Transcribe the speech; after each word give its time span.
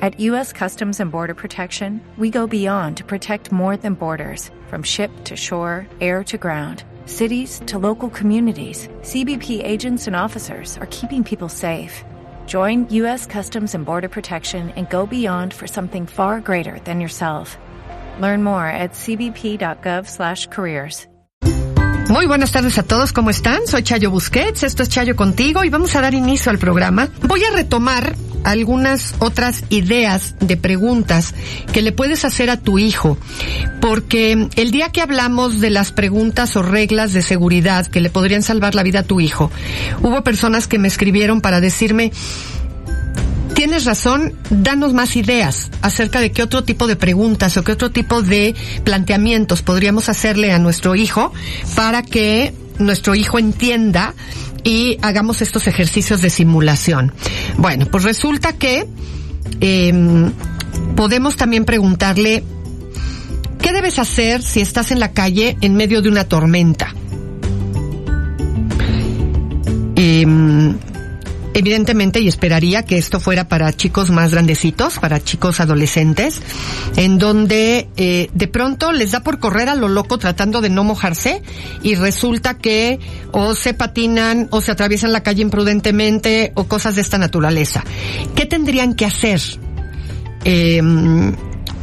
At 0.00 0.18
U.S. 0.32 0.54
Customs 0.54 0.98
and 0.98 1.12
Border 1.12 1.34
Protection, 1.34 2.00
we 2.16 2.30
go 2.30 2.46
beyond 2.46 2.96
to 2.96 3.04
protect 3.04 3.52
more 3.52 3.76
than 3.76 3.92
borders 3.92 4.48
from 4.68 4.82
ship 4.82 5.10
to 5.24 5.36
shore, 5.36 5.86
air 6.00 6.24
to 6.24 6.38
ground. 6.38 6.84
Cities 7.04 7.60
to 7.66 7.78
local 7.78 8.08
communities, 8.08 8.88
CBP 9.02 9.62
agents 9.62 10.06
and 10.06 10.16
officers 10.16 10.78
are 10.78 10.86
keeping 10.86 11.22
people 11.22 11.50
safe. 11.50 12.02
Join 12.46 12.88
U.S. 12.94 13.26
Customs 13.26 13.74
and 13.74 13.84
Border 13.84 14.08
Protection 14.08 14.70
and 14.74 14.88
go 14.88 15.04
beyond 15.04 15.52
for 15.52 15.66
something 15.66 16.06
far 16.06 16.40
greater 16.40 16.78
than 16.84 17.02
yourself. 17.02 17.58
Learn 18.20 18.42
more 18.42 18.68
at 18.68 18.92
cbp.gov/careers. 18.94 21.06
Muy 22.08 22.26
buenas 22.26 22.50
tardes 22.50 22.76
a 22.76 22.82
todos, 22.82 23.12
¿cómo 23.12 23.30
están? 23.30 23.68
Soy 23.68 23.82
Chayo 23.82 24.10
Busquets, 24.10 24.64
esto 24.64 24.82
es 24.82 24.88
Chayo 24.88 25.14
contigo 25.14 25.62
y 25.62 25.68
vamos 25.68 25.94
a 25.94 26.00
dar 26.00 26.14
inicio 26.14 26.50
al 26.50 26.58
programa. 26.58 27.08
Voy 27.22 27.44
a 27.44 27.52
retomar 27.52 28.16
algunas 28.44 29.14
otras 29.18 29.64
ideas 29.68 30.34
de 30.40 30.56
preguntas 30.56 31.34
que 31.72 31.82
le 31.82 31.92
puedes 31.92 32.24
hacer 32.24 32.50
a 32.50 32.58
tu 32.58 32.78
hijo, 32.78 33.18
porque 33.80 34.48
el 34.56 34.70
día 34.70 34.90
que 34.90 35.00
hablamos 35.00 35.60
de 35.60 35.70
las 35.70 35.92
preguntas 35.92 36.56
o 36.56 36.62
reglas 36.62 37.12
de 37.12 37.22
seguridad 37.22 37.86
que 37.86 38.00
le 38.00 38.10
podrían 38.10 38.42
salvar 38.42 38.74
la 38.74 38.82
vida 38.82 39.00
a 39.00 39.04
tu 39.04 39.20
hijo, 39.20 39.50
hubo 40.02 40.22
personas 40.22 40.66
que 40.66 40.78
me 40.78 40.88
escribieron 40.88 41.40
para 41.40 41.60
decirme, 41.60 42.12
tienes 43.54 43.84
razón, 43.84 44.34
danos 44.48 44.94
más 44.94 45.16
ideas 45.16 45.70
acerca 45.82 46.20
de 46.20 46.32
qué 46.32 46.42
otro 46.42 46.64
tipo 46.64 46.86
de 46.86 46.96
preguntas 46.96 47.56
o 47.56 47.64
qué 47.64 47.72
otro 47.72 47.90
tipo 47.90 48.22
de 48.22 48.54
planteamientos 48.84 49.62
podríamos 49.62 50.08
hacerle 50.08 50.52
a 50.52 50.58
nuestro 50.58 50.94
hijo 50.94 51.32
para 51.74 52.02
que 52.02 52.54
nuestro 52.78 53.14
hijo 53.14 53.38
entienda 53.38 54.14
y 54.64 54.98
hagamos 55.02 55.42
estos 55.42 55.66
ejercicios 55.66 56.22
de 56.22 56.30
simulación. 56.30 57.12
Bueno, 57.56 57.86
pues 57.86 58.04
resulta 58.04 58.52
que 58.52 58.86
eh, 59.60 60.30
podemos 60.96 61.36
también 61.36 61.64
preguntarle, 61.64 62.42
¿qué 63.60 63.72
debes 63.72 63.98
hacer 63.98 64.42
si 64.42 64.60
estás 64.60 64.90
en 64.90 65.00
la 65.00 65.12
calle 65.12 65.56
en 65.60 65.74
medio 65.74 66.02
de 66.02 66.08
una 66.08 66.24
tormenta? 66.24 66.94
Evidentemente, 71.60 72.20
y 72.20 72.28
esperaría 72.28 72.84
que 72.84 72.98
esto 72.98 73.20
fuera 73.20 73.48
para 73.48 73.72
chicos 73.72 74.10
más 74.10 74.32
grandecitos, 74.32 74.98
para 74.98 75.22
chicos 75.22 75.60
adolescentes, 75.60 76.42
en 76.96 77.18
donde 77.18 77.88
eh, 77.96 78.28
de 78.34 78.48
pronto 78.48 78.92
les 78.92 79.12
da 79.12 79.20
por 79.20 79.38
correr 79.38 79.68
a 79.68 79.74
lo 79.74 79.88
loco 79.88 80.18
tratando 80.18 80.60
de 80.60 80.70
no 80.70 80.84
mojarse 80.84 81.42
y 81.82 81.94
resulta 81.94 82.58
que 82.58 82.98
o 83.32 83.54
se 83.54 83.74
patinan 83.74 84.48
o 84.50 84.60
se 84.60 84.72
atraviesan 84.72 85.12
la 85.12 85.22
calle 85.22 85.42
imprudentemente 85.42 86.52
o 86.54 86.64
cosas 86.64 86.96
de 86.96 87.02
esta 87.02 87.18
naturaleza. 87.18 87.84
¿Qué 88.34 88.46
tendrían 88.46 88.94
que 88.94 89.06
hacer? 89.06 89.40
Eh, 90.44 90.82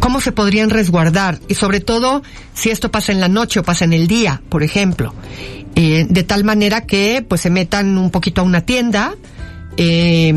¿Cómo 0.00 0.20
se 0.20 0.32
podrían 0.32 0.70
resguardar? 0.70 1.38
Y 1.46 1.54
sobre 1.54 1.78
todo, 1.78 2.22
si 2.54 2.70
esto 2.70 2.90
pasa 2.90 3.12
en 3.12 3.20
la 3.20 3.28
noche 3.28 3.60
o 3.60 3.62
pasa 3.62 3.84
en 3.84 3.92
el 3.92 4.08
día, 4.08 4.42
por 4.48 4.64
ejemplo. 4.64 5.14
Eh, 5.76 6.06
de 6.08 6.22
tal 6.24 6.44
manera 6.44 6.82
que 6.82 7.24
pues 7.26 7.40
se 7.40 7.50
metan 7.50 7.96
un 7.96 8.10
poquito 8.10 8.40
a 8.40 8.44
una 8.44 8.60
tienda, 8.62 9.14
eh, 9.76 10.28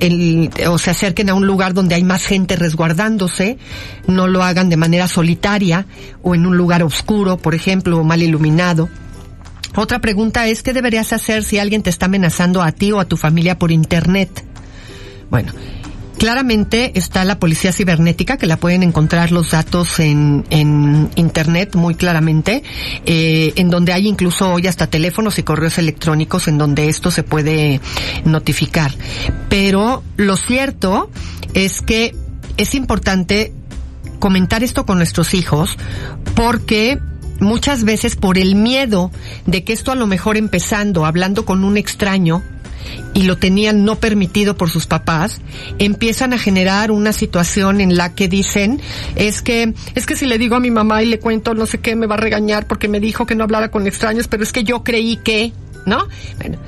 el, 0.00 0.50
o 0.68 0.78
se 0.78 0.90
acerquen 0.90 1.30
a 1.30 1.34
un 1.34 1.46
lugar 1.46 1.74
donde 1.74 1.94
hay 1.94 2.04
más 2.04 2.24
gente 2.24 2.56
resguardándose, 2.56 3.58
no 4.06 4.26
lo 4.26 4.42
hagan 4.42 4.68
de 4.68 4.76
manera 4.76 5.08
solitaria 5.08 5.86
o 6.22 6.34
en 6.34 6.46
un 6.46 6.56
lugar 6.56 6.82
oscuro, 6.82 7.36
por 7.36 7.54
ejemplo, 7.54 7.98
o 7.98 8.04
mal 8.04 8.22
iluminado. 8.22 8.88
Otra 9.76 10.00
pregunta 10.00 10.46
es, 10.46 10.62
¿qué 10.62 10.72
deberías 10.72 11.12
hacer 11.12 11.42
si 11.42 11.58
alguien 11.58 11.82
te 11.82 11.90
está 11.90 12.06
amenazando 12.06 12.62
a 12.62 12.70
ti 12.70 12.92
o 12.92 13.00
a 13.00 13.06
tu 13.06 13.16
familia 13.16 13.58
por 13.58 13.72
Internet? 13.72 14.44
Bueno, 15.30 15.52
Claramente 16.18 16.92
está 16.94 17.24
la 17.24 17.38
policía 17.38 17.72
cibernética, 17.72 18.36
que 18.36 18.46
la 18.46 18.56
pueden 18.56 18.82
encontrar 18.82 19.32
los 19.32 19.50
datos 19.50 19.98
en, 19.98 20.44
en 20.50 21.10
internet 21.16 21.74
muy 21.74 21.94
claramente, 21.94 22.62
eh, 23.04 23.52
en 23.56 23.68
donde 23.68 23.92
hay 23.92 24.06
incluso 24.06 24.52
hoy 24.52 24.66
hasta 24.66 24.86
teléfonos 24.86 25.38
y 25.38 25.42
correos 25.42 25.78
electrónicos 25.78 26.48
en 26.48 26.58
donde 26.58 26.88
esto 26.88 27.10
se 27.10 27.22
puede 27.22 27.80
notificar. 28.24 28.92
Pero 29.48 30.02
lo 30.16 30.36
cierto 30.36 31.10
es 31.52 31.82
que 31.82 32.14
es 32.56 32.74
importante 32.74 33.52
comentar 34.18 34.62
esto 34.62 34.86
con 34.86 34.98
nuestros 34.98 35.34
hijos 35.34 35.76
porque 36.34 36.98
muchas 37.40 37.84
veces 37.84 38.16
por 38.16 38.38
el 38.38 38.54
miedo 38.54 39.10
de 39.46 39.64
que 39.64 39.72
esto 39.72 39.92
a 39.92 39.96
lo 39.96 40.06
mejor 40.06 40.36
empezando 40.36 41.04
hablando 41.04 41.44
con 41.44 41.64
un 41.64 41.76
extraño 41.76 42.42
y 43.14 43.22
lo 43.22 43.36
tenían 43.36 43.84
no 43.84 43.96
permitido 43.96 44.56
por 44.56 44.70
sus 44.70 44.86
papás, 44.86 45.40
empiezan 45.78 46.32
a 46.32 46.38
generar 46.38 46.90
una 46.90 47.12
situación 47.12 47.80
en 47.80 47.96
la 47.96 48.14
que 48.14 48.28
dicen, 48.28 48.80
es 49.16 49.42
que, 49.42 49.74
es 49.94 50.06
que 50.06 50.16
si 50.16 50.26
le 50.26 50.38
digo 50.38 50.56
a 50.56 50.60
mi 50.60 50.70
mamá 50.70 51.02
y 51.02 51.06
le 51.06 51.18
cuento 51.18 51.54
no 51.54 51.66
sé 51.66 51.78
qué, 51.78 51.96
me 51.96 52.06
va 52.06 52.14
a 52.14 52.18
regañar 52.18 52.66
porque 52.66 52.88
me 52.88 53.00
dijo 53.00 53.26
que 53.26 53.34
no 53.34 53.44
hablara 53.44 53.70
con 53.70 53.86
extraños, 53.86 54.28
pero 54.28 54.42
es 54.42 54.52
que 54.52 54.64
yo 54.64 54.82
creí 54.82 55.16
que, 55.16 55.52
¿no? 55.86 56.08
Bueno, 56.38 56.58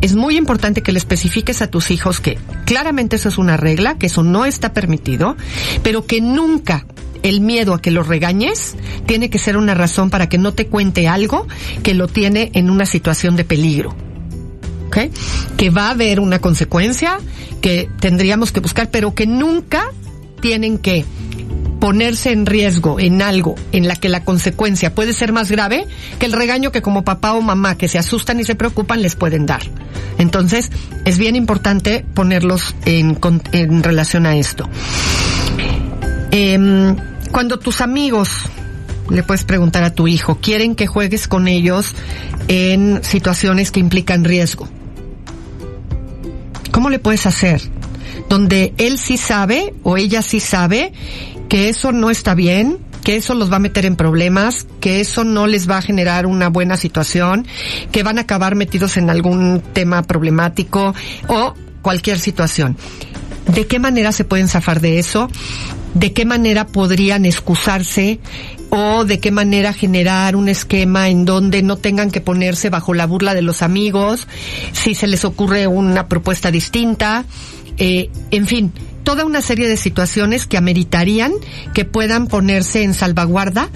es 0.00 0.14
muy 0.14 0.36
importante 0.36 0.82
que 0.82 0.92
le 0.92 0.98
especifiques 0.98 1.62
a 1.62 1.68
tus 1.68 1.90
hijos 1.90 2.20
que 2.20 2.38
claramente 2.64 3.16
eso 3.16 3.28
es 3.28 3.38
una 3.38 3.56
regla, 3.56 3.96
que 3.98 4.06
eso 4.06 4.22
no 4.22 4.44
está 4.44 4.72
permitido, 4.72 5.36
pero 5.82 6.06
que 6.06 6.20
nunca 6.20 6.86
el 7.22 7.40
miedo 7.40 7.74
a 7.74 7.80
que 7.80 7.90
lo 7.90 8.02
regañes 8.02 8.76
tiene 9.06 9.30
que 9.30 9.38
ser 9.38 9.56
una 9.56 9.74
razón 9.74 10.10
para 10.10 10.28
que 10.28 10.38
no 10.38 10.52
te 10.52 10.66
cuente 10.66 11.08
algo 11.08 11.46
que 11.82 11.94
lo 11.94 12.08
tiene 12.08 12.50
en 12.54 12.70
una 12.70 12.86
situación 12.86 13.36
de 13.36 13.44
peligro. 13.44 13.96
Que 15.56 15.70
va 15.70 15.88
a 15.88 15.90
haber 15.90 16.20
una 16.20 16.38
consecuencia 16.38 17.18
que 17.60 17.88
tendríamos 18.00 18.52
que 18.52 18.60
buscar, 18.60 18.90
pero 18.90 19.14
que 19.14 19.26
nunca 19.26 19.90
tienen 20.40 20.78
que 20.78 21.04
ponerse 21.80 22.32
en 22.32 22.46
riesgo 22.46 22.98
en 22.98 23.22
algo 23.22 23.54
en 23.72 23.86
la 23.86 23.96
que 23.96 24.08
la 24.08 24.24
consecuencia 24.24 24.94
puede 24.94 25.12
ser 25.12 25.32
más 25.32 25.50
grave 25.50 25.86
que 26.18 26.26
el 26.26 26.32
regaño 26.32 26.72
que 26.72 26.82
como 26.82 27.04
papá 27.04 27.34
o 27.34 27.42
mamá 27.42 27.76
que 27.76 27.88
se 27.88 27.98
asustan 27.98 28.40
y 28.40 28.44
se 28.44 28.54
preocupan 28.54 29.02
les 29.02 29.14
pueden 29.14 29.46
dar. 29.46 29.62
Entonces, 30.18 30.70
es 31.04 31.18
bien 31.18 31.36
importante 31.36 32.04
ponerlos 32.14 32.74
en, 32.86 33.82
relación 33.82 34.26
a 34.26 34.36
esto. 34.36 34.68
Eh, 36.30 36.94
cuando 37.30 37.58
tus 37.58 37.80
amigos 37.80 38.30
le 39.10 39.22
puedes 39.22 39.44
preguntar 39.44 39.84
a 39.84 39.90
tu 39.90 40.08
hijo, 40.08 40.38
quieren 40.40 40.74
que 40.74 40.86
juegues 40.86 41.28
con 41.28 41.48
ellos 41.48 41.94
en 42.48 43.02
situaciones 43.04 43.70
que 43.70 43.80
implican 43.80 44.24
riesgo. 44.24 44.68
¿Cómo 46.76 46.90
le 46.90 46.98
puedes 46.98 47.24
hacer? 47.24 47.62
Donde 48.28 48.74
él 48.76 48.98
sí 48.98 49.16
sabe 49.16 49.72
o 49.82 49.96
ella 49.96 50.20
sí 50.20 50.40
sabe 50.40 50.92
que 51.48 51.70
eso 51.70 51.90
no 51.90 52.10
está 52.10 52.34
bien, 52.34 52.76
que 53.02 53.16
eso 53.16 53.32
los 53.32 53.50
va 53.50 53.56
a 53.56 53.60
meter 53.60 53.86
en 53.86 53.96
problemas, 53.96 54.66
que 54.78 55.00
eso 55.00 55.24
no 55.24 55.46
les 55.46 55.70
va 55.70 55.78
a 55.78 55.80
generar 55.80 56.26
una 56.26 56.50
buena 56.50 56.76
situación, 56.76 57.46
que 57.92 58.02
van 58.02 58.18
a 58.18 58.20
acabar 58.20 58.56
metidos 58.56 58.98
en 58.98 59.08
algún 59.08 59.62
tema 59.72 60.02
problemático 60.02 60.94
o 61.28 61.54
cualquier 61.80 62.18
situación. 62.18 62.76
¿De 63.46 63.66
qué 63.66 63.78
manera 63.78 64.12
se 64.12 64.24
pueden 64.24 64.48
zafar 64.48 64.80
de 64.80 64.98
eso? 64.98 65.30
¿De 65.94 66.12
qué 66.12 66.24
manera 66.24 66.66
podrían 66.66 67.24
excusarse? 67.24 68.20
o 68.68 69.04
de 69.04 69.20
qué 69.20 69.30
manera 69.30 69.72
generar 69.72 70.36
un 70.36 70.48
esquema 70.48 71.08
en 71.08 71.24
donde 71.24 71.62
no 71.62 71.76
tengan 71.76 72.10
que 72.10 72.20
ponerse 72.20 72.68
bajo 72.68 72.94
la 72.94 73.06
burla 73.06 73.32
de 73.32 73.42
los 73.42 73.62
amigos, 73.62 74.26
si 74.72 74.94
se 74.94 75.06
les 75.06 75.24
ocurre 75.24 75.66
una 75.66 76.08
propuesta 76.08 76.50
distinta, 76.50 77.24
eh, 77.78 78.10
en 78.30 78.46
fin, 78.46 78.72
toda 79.04 79.24
una 79.24 79.40
serie 79.40 79.68
de 79.68 79.76
situaciones 79.76 80.46
que 80.46 80.56
ameritarían 80.56 81.32
que 81.74 81.84
puedan 81.84 82.26
ponerse 82.26 82.82
en 82.82 82.94
salvaguarda 82.94 83.68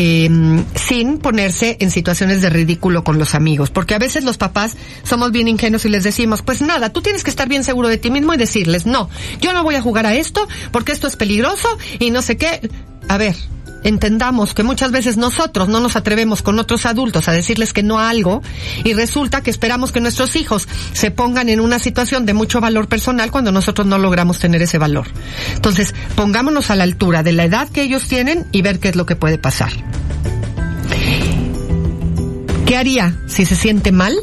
eh, 0.00 0.30
sin 0.76 1.18
ponerse 1.18 1.76
en 1.80 1.90
situaciones 1.90 2.40
de 2.40 2.50
ridículo 2.50 3.02
con 3.02 3.18
los 3.18 3.34
amigos. 3.34 3.70
Porque 3.70 3.96
a 3.96 3.98
veces 3.98 4.22
los 4.22 4.38
papás 4.38 4.76
somos 5.02 5.32
bien 5.32 5.48
ingenuos 5.48 5.84
y 5.86 5.88
les 5.88 6.04
decimos, 6.04 6.42
pues 6.42 6.62
nada, 6.62 6.92
tú 6.92 7.02
tienes 7.02 7.24
que 7.24 7.30
estar 7.30 7.48
bien 7.48 7.64
seguro 7.64 7.88
de 7.88 7.98
ti 7.98 8.08
mismo 8.08 8.32
y 8.32 8.36
decirles, 8.36 8.86
no, 8.86 9.10
yo 9.40 9.52
no 9.52 9.64
voy 9.64 9.74
a 9.74 9.82
jugar 9.82 10.06
a 10.06 10.14
esto 10.14 10.46
porque 10.70 10.92
esto 10.92 11.08
es 11.08 11.16
peligroso 11.16 11.66
y 11.98 12.12
no 12.12 12.22
sé 12.22 12.36
qué. 12.36 12.70
A 13.08 13.18
ver, 13.18 13.34
entendamos 13.82 14.54
que 14.54 14.62
muchas 14.62 14.90
veces 14.90 15.16
nosotros 15.16 15.68
no 15.68 15.80
nos 15.80 15.96
atrevemos 15.96 16.42
con 16.42 16.58
otros 16.58 16.86
adultos 16.86 17.28
a 17.28 17.32
decirles 17.32 17.72
que 17.72 17.82
no 17.82 17.98
a 17.98 18.10
algo 18.10 18.42
y 18.84 18.94
resulta 18.94 19.42
que 19.42 19.50
esperamos 19.50 19.92
que 19.92 20.00
nuestros 20.00 20.36
hijos 20.36 20.68
se 20.92 21.10
pongan 21.10 21.48
en 21.48 21.60
una 21.60 21.78
situación 21.78 22.26
de 22.26 22.34
mucho 22.34 22.60
valor 22.60 22.88
personal 22.88 23.30
cuando 23.30 23.52
nosotros 23.52 23.86
no 23.86 23.98
logramos 23.98 24.38
tener 24.38 24.62
ese 24.62 24.78
valor. 24.78 25.08
Entonces, 25.54 25.94
pongámonos 26.16 26.70
a 26.70 26.76
la 26.76 26.84
altura 26.84 27.22
de 27.22 27.32
la 27.32 27.44
edad 27.44 27.68
que 27.68 27.82
ellos 27.82 28.08
tienen 28.08 28.46
y 28.52 28.62
ver 28.62 28.80
qué 28.80 28.88
es 28.88 28.96
lo 28.96 29.06
que 29.06 29.16
puede 29.16 29.38
pasar. 29.38 29.72
¿Qué 32.66 32.76
haría 32.76 33.18
si 33.26 33.46
se 33.46 33.56
siente 33.56 33.92
mal? 33.92 34.14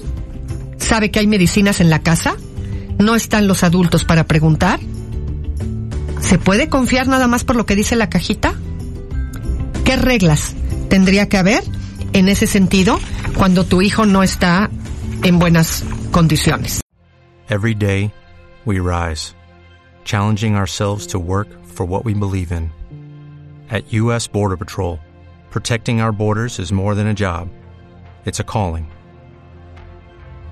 ¿Sabe 0.77 1.09
que 1.09 1.19
hay 1.19 1.27
medicinas 1.27 1.81
en 1.81 1.89
la 1.89 1.99
casa? 1.99 2.35
¿No 2.99 3.15
están 3.15 3.47
los 3.47 3.63
adultos 3.63 4.05
para 4.05 4.25
preguntar? 4.25 4.79
¿Se 6.21 6.37
puede 6.37 6.69
confiar 6.69 7.07
nada 7.07 7.27
más 7.27 7.43
por 7.43 7.55
lo 7.55 7.65
que 7.65 7.75
dice 7.75 7.95
la 7.95 8.09
cajita? 8.09 8.53
¿Qué 9.95 10.01
reglas 10.01 10.53
tendría 10.89 11.29
que 11.29 11.37
haber 11.37 11.63
en 12.11 12.27
ese 12.27 12.47
sentido 12.47 12.99
cuando 13.37 13.63
tu 13.63 13.81
hijo 13.81 14.05
no 14.05 14.23
está 14.23 14.69
en 15.23 15.39
buenas 15.39 15.85
condiciones? 16.11 16.81
Every 17.49 17.73
day, 17.73 18.11
we 18.65 18.81
rise, 18.81 19.33
challenging 20.03 20.57
ourselves 20.57 21.07
to 21.07 21.17
work 21.17 21.47
for 21.63 21.85
what 21.85 22.03
we 22.03 22.13
believe 22.13 22.51
in. 22.51 22.73
At 23.69 23.93
U.S. 23.93 24.27
Border 24.27 24.57
Patrol, 24.57 24.99
protecting 25.49 26.01
our 26.01 26.11
borders 26.11 26.59
is 26.59 26.73
more 26.73 26.93
than 26.93 27.07
a 27.07 27.13
job, 27.13 27.47
it's 28.25 28.41
a 28.41 28.43
calling. 28.43 28.91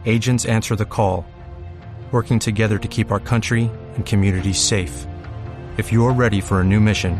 Agents 0.06 0.46
answer 0.46 0.78
the 0.78 0.86
call, 0.86 1.26
working 2.14 2.40
together 2.40 2.78
to 2.78 2.88
keep 2.88 3.12
our 3.12 3.20
country 3.20 3.70
and 3.98 4.06
communities 4.06 4.62
safe. 4.62 5.06
If 5.76 5.92
you're 5.92 6.14
ready 6.14 6.40
for 6.40 6.62
a 6.62 6.64
new 6.64 6.80
mission, 6.80 7.20